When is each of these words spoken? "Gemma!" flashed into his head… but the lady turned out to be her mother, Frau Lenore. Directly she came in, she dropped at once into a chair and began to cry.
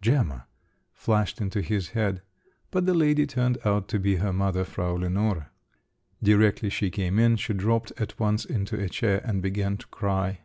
"Gemma!" 0.00 0.46
flashed 0.94 1.38
into 1.38 1.60
his 1.60 1.90
head… 1.90 2.22
but 2.70 2.86
the 2.86 2.94
lady 2.94 3.26
turned 3.26 3.58
out 3.62 3.88
to 3.88 3.98
be 3.98 4.16
her 4.16 4.32
mother, 4.32 4.64
Frau 4.64 4.94
Lenore. 4.94 5.50
Directly 6.22 6.70
she 6.70 6.88
came 6.90 7.18
in, 7.18 7.36
she 7.36 7.52
dropped 7.52 7.92
at 7.98 8.18
once 8.18 8.46
into 8.46 8.80
a 8.82 8.88
chair 8.88 9.20
and 9.22 9.42
began 9.42 9.76
to 9.76 9.86
cry. 9.88 10.40